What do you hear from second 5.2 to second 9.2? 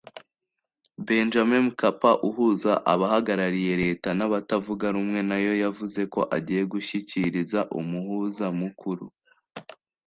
nayo yavuze ko agiye gushyikiriza umuhuza mukuru